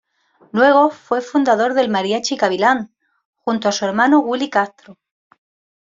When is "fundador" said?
1.21-1.75